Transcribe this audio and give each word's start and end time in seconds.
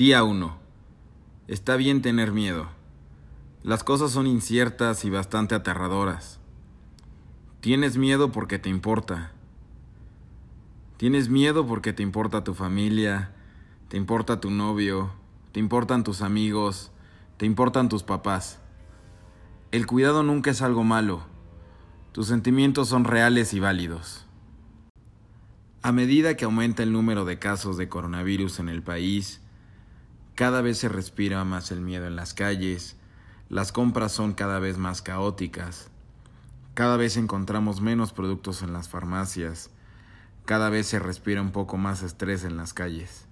Día 0.00 0.24
1. 0.24 0.56
Está 1.46 1.76
bien 1.76 2.00
tener 2.00 2.32
miedo. 2.32 2.70
Las 3.62 3.84
cosas 3.84 4.10
son 4.10 4.26
inciertas 4.26 5.04
y 5.04 5.10
bastante 5.10 5.54
aterradoras. 5.54 6.40
Tienes 7.60 7.98
miedo 7.98 8.32
porque 8.32 8.58
te 8.58 8.70
importa. 8.70 9.32
Tienes 10.96 11.28
miedo 11.28 11.66
porque 11.66 11.92
te 11.92 12.02
importa 12.02 12.44
tu 12.44 12.54
familia, 12.54 13.34
te 13.88 13.98
importa 13.98 14.40
tu 14.40 14.50
novio, 14.50 15.12
te 15.52 15.60
importan 15.60 16.02
tus 16.02 16.22
amigos, 16.22 16.92
te 17.36 17.44
importan 17.44 17.90
tus 17.90 18.02
papás. 18.02 18.58
El 19.70 19.86
cuidado 19.86 20.22
nunca 20.22 20.50
es 20.50 20.62
algo 20.62 20.82
malo. 20.82 21.26
Tus 22.12 22.26
sentimientos 22.26 22.88
son 22.88 23.04
reales 23.04 23.52
y 23.52 23.60
válidos. 23.60 24.24
A 25.82 25.92
medida 25.92 26.38
que 26.38 26.46
aumenta 26.46 26.82
el 26.82 26.90
número 26.90 27.26
de 27.26 27.38
casos 27.38 27.76
de 27.76 27.90
coronavirus 27.90 28.60
en 28.60 28.70
el 28.70 28.82
país, 28.82 29.42
cada 30.40 30.62
vez 30.62 30.78
se 30.78 30.88
respira 30.88 31.44
más 31.44 31.70
el 31.70 31.82
miedo 31.82 32.06
en 32.06 32.16
las 32.16 32.32
calles, 32.32 32.96
las 33.50 33.72
compras 33.72 34.12
son 34.12 34.32
cada 34.32 34.58
vez 34.58 34.78
más 34.78 35.02
caóticas, 35.02 35.90
cada 36.72 36.96
vez 36.96 37.18
encontramos 37.18 37.82
menos 37.82 38.14
productos 38.14 38.62
en 38.62 38.72
las 38.72 38.88
farmacias, 38.88 39.68
cada 40.46 40.70
vez 40.70 40.86
se 40.86 40.98
respira 40.98 41.42
un 41.42 41.50
poco 41.50 41.76
más 41.76 42.02
estrés 42.02 42.44
en 42.44 42.56
las 42.56 42.72
calles. 42.72 43.26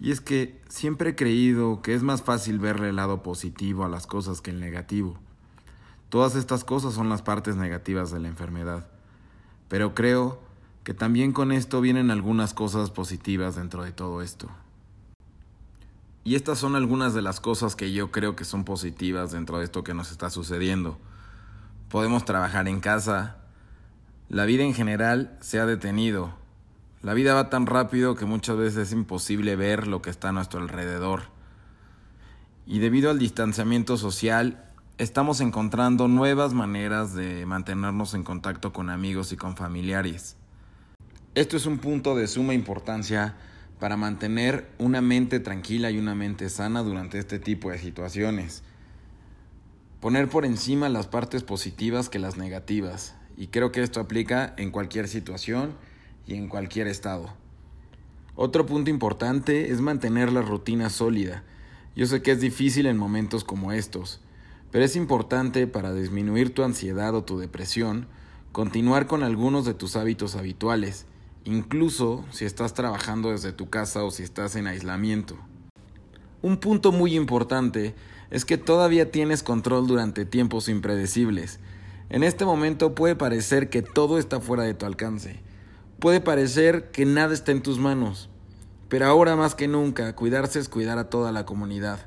Y 0.00 0.10
es 0.10 0.20
que 0.20 0.60
siempre 0.68 1.10
he 1.10 1.14
creído 1.14 1.82
que 1.82 1.94
es 1.94 2.02
más 2.02 2.20
fácil 2.20 2.58
verle 2.58 2.88
el 2.88 2.96
lado 2.96 3.22
positivo 3.22 3.84
a 3.84 3.88
las 3.88 4.08
cosas 4.08 4.40
que 4.40 4.50
el 4.50 4.58
negativo. 4.58 5.20
Todas 6.08 6.34
estas 6.34 6.64
cosas 6.64 6.94
son 6.94 7.08
las 7.08 7.22
partes 7.22 7.54
negativas 7.54 8.10
de 8.10 8.18
la 8.18 8.26
enfermedad, 8.26 8.88
pero 9.68 9.94
creo 9.94 10.40
que 10.82 10.94
también 10.94 11.32
con 11.32 11.52
esto 11.52 11.80
vienen 11.80 12.10
algunas 12.10 12.54
cosas 12.54 12.90
positivas 12.90 13.54
dentro 13.54 13.84
de 13.84 13.92
todo 13.92 14.20
esto. 14.20 14.50
Y 16.26 16.34
estas 16.34 16.58
son 16.58 16.74
algunas 16.74 17.14
de 17.14 17.22
las 17.22 17.38
cosas 17.38 17.76
que 17.76 17.92
yo 17.92 18.10
creo 18.10 18.34
que 18.34 18.44
son 18.44 18.64
positivas 18.64 19.30
dentro 19.30 19.58
de 19.58 19.64
esto 19.64 19.84
que 19.84 19.94
nos 19.94 20.10
está 20.10 20.28
sucediendo. 20.28 20.98
Podemos 21.88 22.24
trabajar 22.24 22.66
en 22.66 22.80
casa. 22.80 23.36
La 24.28 24.44
vida 24.44 24.64
en 24.64 24.74
general 24.74 25.38
se 25.40 25.60
ha 25.60 25.66
detenido. 25.66 26.34
La 27.00 27.14
vida 27.14 27.32
va 27.32 27.48
tan 27.48 27.66
rápido 27.66 28.16
que 28.16 28.24
muchas 28.24 28.56
veces 28.56 28.88
es 28.88 28.92
imposible 28.92 29.54
ver 29.54 29.86
lo 29.86 30.02
que 30.02 30.10
está 30.10 30.30
a 30.30 30.32
nuestro 30.32 30.58
alrededor. 30.58 31.22
Y 32.66 32.80
debido 32.80 33.10
al 33.10 33.20
distanciamiento 33.20 33.96
social, 33.96 34.64
estamos 34.98 35.40
encontrando 35.40 36.08
nuevas 36.08 36.54
maneras 36.54 37.14
de 37.14 37.46
mantenernos 37.46 38.14
en 38.14 38.24
contacto 38.24 38.72
con 38.72 38.90
amigos 38.90 39.30
y 39.30 39.36
con 39.36 39.56
familiares. 39.56 40.36
Esto 41.36 41.56
es 41.56 41.66
un 41.66 41.78
punto 41.78 42.16
de 42.16 42.26
suma 42.26 42.52
importancia 42.52 43.36
para 43.78 43.96
mantener 43.96 44.70
una 44.78 45.00
mente 45.00 45.40
tranquila 45.40 45.90
y 45.90 45.98
una 45.98 46.14
mente 46.14 46.48
sana 46.48 46.82
durante 46.82 47.18
este 47.18 47.38
tipo 47.38 47.70
de 47.70 47.78
situaciones. 47.78 48.62
Poner 50.00 50.28
por 50.28 50.44
encima 50.44 50.88
las 50.88 51.06
partes 51.06 51.42
positivas 51.42 52.08
que 52.08 52.18
las 52.18 52.36
negativas. 52.36 53.14
Y 53.36 53.48
creo 53.48 53.72
que 53.72 53.82
esto 53.82 54.00
aplica 54.00 54.54
en 54.56 54.70
cualquier 54.70 55.08
situación 55.08 55.74
y 56.26 56.34
en 56.34 56.48
cualquier 56.48 56.86
estado. 56.86 57.34
Otro 58.34 58.66
punto 58.66 58.90
importante 58.90 59.70
es 59.70 59.80
mantener 59.80 60.32
la 60.32 60.42
rutina 60.42 60.90
sólida. 60.90 61.42
Yo 61.94 62.06
sé 62.06 62.22
que 62.22 62.32
es 62.32 62.40
difícil 62.40 62.86
en 62.86 62.98
momentos 62.98 63.44
como 63.44 63.72
estos, 63.72 64.20
pero 64.70 64.84
es 64.84 64.96
importante 64.96 65.66
para 65.66 65.92
disminuir 65.92 66.54
tu 66.54 66.62
ansiedad 66.62 67.14
o 67.14 67.24
tu 67.24 67.38
depresión, 67.38 68.06
continuar 68.52 69.06
con 69.06 69.22
algunos 69.22 69.64
de 69.64 69.74
tus 69.74 69.96
hábitos 69.96 70.36
habituales 70.36 71.06
incluso 71.46 72.24
si 72.30 72.44
estás 72.44 72.74
trabajando 72.74 73.30
desde 73.30 73.52
tu 73.52 73.70
casa 73.70 74.04
o 74.04 74.10
si 74.10 74.22
estás 74.22 74.56
en 74.56 74.66
aislamiento. 74.66 75.38
Un 76.42 76.58
punto 76.58 76.92
muy 76.92 77.14
importante 77.14 77.94
es 78.30 78.44
que 78.44 78.58
todavía 78.58 79.10
tienes 79.10 79.42
control 79.42 79.86
durante 79.86 80.24
tiempos 80.24 80.68
impredecibles. 80.68 81.60
En 82.10 82.24
este 82.24 82.44
momento 82.44 82.94
puede 82.94 83.14
parecer 83.14 83.70
que 83.70 83.82
todo 83.82 84.18
está 84.18 84.40
fuera 84.40 84.64
de 84.64 84.74
tu 84.74 84.86
alcance. 84.86 85.40
Puede 86.00 86.20
parecer 86.20 86.90
que 86.90 87.06
nada 87.06 87.32
está 87.32 87.52
en 87.52 87.62
tus 87.62 87.78
manos. 87.78 88.28
Pero 88.88 89.06
ahora 89.06 89.36
más 89.36 89.54
que 89.54 89.68
nunca, 89.68 90.14
cuidarse 90.14 90.58
es 90.58 90.68
cuidar 90.68 90.98
a 90.98 91.10
toda 91.10 91.32
la 91.32 91.46
comunidad. 91.46 92.06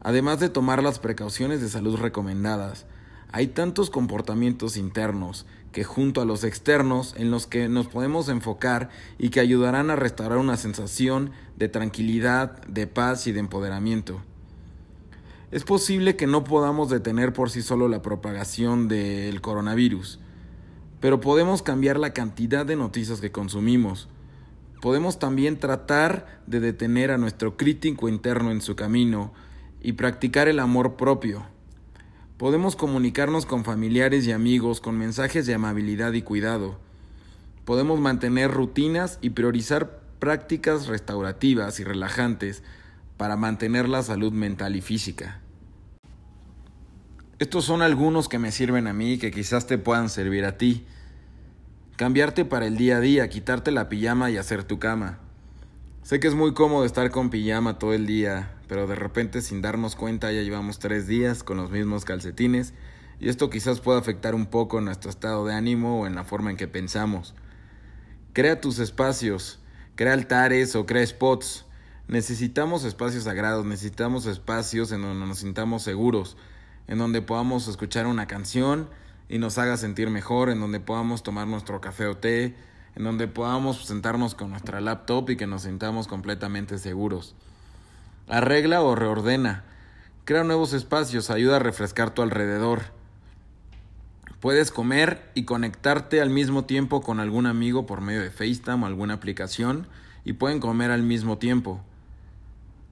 Además 0.00 0.38
de 0.38 0.48
tomar 0.48 0.82
las 0.82 0.98
precauciones 0.98 1.60
de 1.60 1.68
salud 1.68 1.96
recomendadas, 1.96 2.86
hay 3.32 3.48
tantos 3.48 3.90
comportamientos 3.90 4.76
internos 4.76 5.46
que 5.72 5.84
junto 5.84 6.20
a 6.20 6.24
los 6.24 6.42
externos 6.44 7.14
en 7.18 7.30
los 7.30 7.46
que 7.46 7.68
nos 7.68 7.86
podemos 7.86 8.28
enfocar 8.28 8.88
y 9.18 9.28
que 9.28 9.40
ayudarán 9.40 9.90
a 9.90 9.96
restaurar 9.96 10.38
una 10.38 10.56
sensación 10.56 11.32
de 11.56 11.68
tranquilidad, 11.68 12.62
de 12.66 12.86
paz 12.86 13.26
y 13.26 13.32
de 13.32 13.40
empoderamiento. 13.40 14.22
Es 15.50 15.64
posible 15.64 16.16
que 16.16 16.26
no 16.26 16.44
podamos 16.44 16.88
detener 16.88 17.32
por 17.32 17.50
sí 17.50 17.62
solo 17.62 17.88
la 17.88 18.00
propagación 18.00 18.88
del 18.88 19.40
coronavirus, 19.40 20.18
pero 21.00 21.20
podemos 21.20 21.62
cambiar 21.62 21.98
la 21.98 22.14
cantidad 22.14 22.64
de 22.64 22.76
noticias 22.76 23.20
que 23.20 23.32
consumimos. 23.32 24.08
Podemos 24.80 25.18
también 25.18 25.58
tratar 25.58 26.40
de 26.46 26.60
detener 26.60 27.10
a 27.10 27.18
nuestro 27.18 27.56
crítico 27.56 28.08
interno 28.08 28.50
en 28.50 28.60
su 28.60 28.76
camino 28.76 29.32
y 29.82 29.92
practicar 29.92 30.48
el 30.48 30.58
amor 30.58 30.96
propio 30.96 31.44
Podemos 32.36 32.76
comunicarnos 32.76 33.46
con 33.46 33.64
familiares 33.64 34.26
y 34.26 34.32
amigos 34.32 34.82
con 34.82 34.98
mensajes 34.98 35.46
de 35.46 35.54
amabilidad 35.54 36.12
y 36.12 36.20
cuidado. 36.20 36.78
Podemos 37.64 37.98
mantener 37.98 38.50
rutinas 38.50 39.18
y 39.22 39.30
priorizar 39.30 40.02
prácticas 40.18 40.86
restaurativas 40.86 41.80
y 41.80 41.84
relajantes 41.84 42.62
para 43.16 43.36
mantener 43.36 43.88
la 43.88 44.02
salud 44.02 44.34
mental 44.34 44.76
y 44.76 44.82
física. 44.82 45.40
Estos 47.38 47.64
son 47.64 47.80
algunos 47.80 48.28
que 48.28 48.38
me 48.38 48.52
sirven 48.52 48.86
a 48.86 48.92
mí 48.92 49.14
y 49.14 49.18
que 49.18 49.30
quizás 49.30 49.66
te 49.66 49.78
puedan 49.78 50.10
servir 50.10 50.44
a 50.44 50.58
ti. 50.58 50.84
Cambiarte 51.96 52.44
para 52.44 52.66
el 52.66 52.76
día 52.76 52.98
a 52.98 53.00
día, 53.00 53.30
quitarte 53.30 53.70
la 53.70 53.88
pijama 53.88 54.30
y 54.30 54.36
hacer 54.36 54.62
tu 54.62 54.78
cama. 54.78 55.20
Sé 56.06 56.20
que 56.20 56.28
es 56.28 56.36
muy 56.36 56.54
cómodo 56.54 56.84
estar 56.84 57.10
con 57.10 57.30
pijama 57.30 57.80
todo 57.80 57.92
el 57.92 58.06
día, 58.06 58.54
pero 58.68 58.86
de 58.86 58.94
repente 58.94 59.42
sin 59.42 59.60
darnos 59.60 59.96
cuenta 59.96 60.30
ya 60.30 60.42
llevamos 60.42 60.78
tres 60.78 61.08
días 61.08 61.42
con 61.42 61.56
los 61.56 61.72
mismos 61.72 62.04
calcetines 62.04 62.74
y 63.18 63.28
esto 63.28 63.50
quizás 63.50 63.80
pueda 63.80 63.98
afectar 63.98 64.36
un 64.36 64.46
poco 64.46 64.80
nuestro 64.80 65.10
estado 65.10 65.44
de 65.44 65.54
ánimo 65.54 66.02
o 66.02 66.06
en 66.06 66.14
la 66.14 66.22
forma 66.22 66.52
en 66.52 66.56
que 66.56 66.68
pensamos. 66.68 67.34
Crea 68.34 68.60
tus 68.60 68.78
espacios, 68.78 69.58
crea 69.96 70.12
altares 70.12 70.76
o 70.76 70.86
crea 70.86 71.04
spots. 71.04 71.64
Necesitamos 72.06 72.84
espacios 72.84 73.24
sagrados, 73.24 73.66
necesitamos 73.66 74.26
espacios 74.26 74.92
en 74.92 75.02
donde 75.02 75.26
nos 75.26 75.38
sintamos 75.40 75.82
seguros, 75.82 76.36
en 76.86 76.98
donde 76.98 77.20
podamos 77.20 77.66
escuchar 77.66 78.06
una 78.06 78.28
canción 78.28 78.88
y 79.28 79.38
nos 79.38 79.58
haga 79.58 79.76
sentir 79.76 80.08
mejor, 80.10 80.50
en 80.50 80.60
donde 80.60 80.78
podamos 80.78 81.24
tomar 81.24 81.48
nuestro 81.48 81.80
café 81.80 82.06
o 82.06 82.16
té, 82.16 82.54
en 82.96 83.04
donde 83.04 83.28
podamos 83.28 83.84
sentarnos 83.84 84.34
con 84.34 84.50
nuestra 84.50 84.80
laptop 84.80 85.28
y 85.30 85.36
que 85.36 85.46
nos 85.46 85.62
sintamos 85.62 86.08
completamente 86.08 86.78
seguros. 86.78 87.34
Arregla 88.26 88.80
o 88.82 88.94
reordena. 88.94 89.64
Crea 90.24 90.44
nuevos 90.44 90.72
espacios, 90.72 91.30
ayuda 91.30 91.56
a 91.56 91.60
refrescar 91.60 92.10
tu 92.10 92.22
alrededor. 92.22 92.84
Puedes 94.40 94.70
comer 94.70 95.30
y 95.34 95.44
conectarte 95.44 96.22
al 96.22 96.30
mismo 96.30 96.64
tiempo 96.64 97.02
con 97.02 97.20
algún 97.20 97.46
amigo 97.46 97.84
por 97.84 98.00
medio 98.00 98.22
de 98.22 98.30
FaceTime 98.30 98.84
o 98.84 98.86
alguna 98.86 99.14
aplicación 99.14 99.86
y 100.24 100.32
pueden 100.32 100.58
comer 100.58 100.90
al 100.90 101.02
mismo 101.02 101.36
tiempo. 101.36 101.82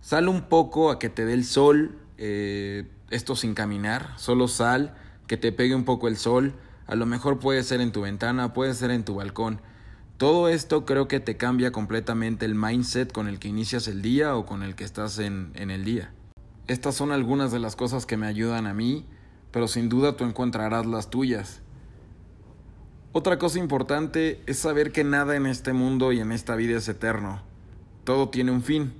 Sal 0.03 0.28
un 0.28 0.43
poco 0.43 0.91
a 0.91 0.98
que 0.98 1.09
te 1.09 1.25
dé 1.25 1.32
el 1.32 1.47
sol, 1.47 1.98
eh, 2.19 2.87
esto 3.09 3.37
sin 3.37 3.54
caminar, 3.54 4.12
solo 4.19 4.48
sal, 4.48 4.94
que 5.26 5.38
te 5.38 5.50
pegue 5.50 5.75
un 5.75 5.84
poco 5.84 6.09
el 6.09 6.19
sol. 6.19 6.52
A 6.87 6.94
lo 6.94 7.06
mejor 7.06 7.38
puede 7.38 7.62
ser 7.62 7.81
en 7.81 7.90
tu 7.90 8.02
ventana, 8.02 8.52
puede 8.52 8.75
ser 8.75 8.90
en 8.90 9.05
tu 9.05 9.14
balcón 9.14 9.61
todo 10.16 10.49
esto 10.49 10.84
creo 10.84 11.08
que 11.08 11.20
te 11.20 11.37
cambia 11.37 11.72
completamente 11.72 12.46
el 12.46 12.55
mindset 12.55 13.12
con 13.12 13.28
el 13.28 13.38
que 13.38 13.49
inicias 13.49 13.88
el 13.88 14.00
día 14.00 14.37
o 14.37 14.46
con 14.46 14.62
el 14.62 14.75
que 14.75 14.84
estás 14.84 15.19
en, 15.19 15.50
en 15.55 15.70
el 15.70 15.84
día. 15.84 16.12
Estas 16.66 16.94
son 16.94 17.12
algunas 17.12 17.52
de 17.52 17.58
las 17.58 17.76
cosas 17.76 18.06
que 18.06 18.16
me 18.16 18.26
ayudan 18.26 18.66
a 18.66 18.75
mí, 18.75 19.05
pero 19.50 19.69
sin 19.69 19.88
duda 19.88 20.16
tú 20.16 20.25
encontrarás 20.25 20.87
las 20.87 21.11
tuyas. 21.11 21.62
Otra 23.12 23.38
cosa 23.38 23.58
importante 23.58 24.43
es 24.46 24.58
saber 24.58 24.90
que 24.90 25.05
nada 25.05 25.37
en 25.37 25.46
este 25.46 25.72
mundo 25.72 26.12
y 26.12 26.20
en 26.20 26.32
esta 26.32 26.56
vida 26.56 26.78
es 26.78 26.88
eterno. 26.88 27.43
Todo 28.05 28.28
tiene 28.28 28.50
un 28.50 28.62
fin. 28.62 28.93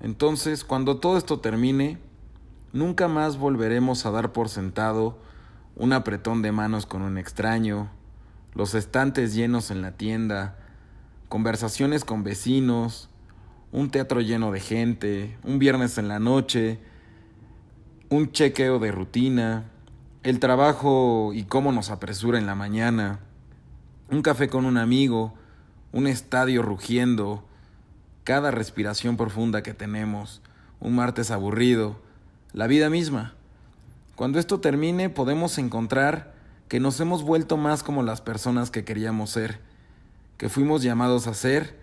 Entonces, 0.00 0.64
cuando 0.64 0.98
todo 0.98 1.18
esto 1.18 1.40
termine, 1.40 1.98
nunca 2.72 3.08
más 3.08 3.36
volveremos 3.36 4.06
a 4.06 4.10
dar 4.10 4.32
por 4.32 4.48
sentado 4.48 5.18
un 5.74 5.92
apretón 5.92 6.40
de 6.42 6.52
manos 6.52 6.86
con 6.86 7.02
un 7.02 7.18
extraño, 7.18 7.90
los 8.56 8.74
estantes 8.74 9.34
llenos 9.34 9.70
en 9.70 9.82
la 9.82 9.92
tienda, 9.92 10.56
conversaciones 11.28 12.06
con 12.06 12.24
vecinos, 12.24 13.10
un 13.70 13.90
teatro 13.90 14.22
lleno 14.22 14.50
de 14.50 14.60
gente, 14.60 15.36
un 15.44 15.58
viernes 15.58 15.98
en 15.98 16.08
la 16.08 16.18
noche, 16.18 16.78
un 18.08 18.32
chequeo 18.32 18.78
de 18.78 18.92
rutina, 18.92 19.64
el 20.22 20.40
trabajo 20.40 21.32
y 21.34 21.44
cómo 21.44 21.70
nos 21.70 21.90
apresura 21.90 22.38
en 22.38 22.46
la 22.46 22.54
mañana, 22.54 23.20
un 24.10 24.22
café 24.22 24.48
con 24.48 24.64
un 24.64 24.78
amigo, 24.78 25.34
un 25.92 26.06
estadio 26.06 26.62
rugiendo, 26.62 27.44
cada 28.24 28.50
respiración 28.50 29.18
profunda 29.18 29.62
que 29.62 29.74
tenemos, 29.74 30.40
un 30.80 30.94
martes 30.94 31.30
aburrido, 31.30 32.00
la 32.54 32.66
vida 32.66 32.88
misma. 32.88 33.34
Cuando 34.14 34.38
esto 34.38 34.60
termine 34.60 35.10
podemos 35.10 35.58
encontrar 35.58 36.35
que 36.68 36.80
nos 36.80 36.98
hemos 37.00 37.22
vuelto 37.22 37.56
más 37.56 37.82
como 37.82 38.02
las 38.02 38.20
personas 38.20 38.70
que 38.70 38.84
queríamos 38.84 39.30
ser, 39.30 39.60
que 40.36 40.48
fuimos 40.48 40.82
llamados 40.82 41.26
a 41.26 41.34
ser, 41.34 41.78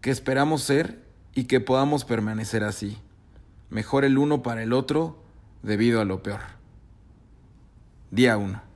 que 0.00 0.10
esperamos 0.10 0.62
ser 0.62 1.02
y 1.34 1.44
que 1.44 1.60
podamos 1.60 2.04
permanecer 2.04 2.64
así, 2.64 2.98
mejor 3.70 4.04
el 4.04 4.18
uno 4.18 4.42
para 4.42 4.62
el 4.62 4.72
otro 4.72 5.22
debido 5.62 6.00
a 6.00 6.04
lo 6.04 6.22
peor. 6.22 6.40
Día 8.10 8.36
1. 8.36 8.71